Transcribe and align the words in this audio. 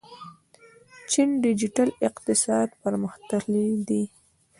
چین 1.11 1.29
ډیجیټل 1.43 1.89
اقتصاد 2.07 2.69
پرمختللی 2.81 3.69
دی. 3.87 4.03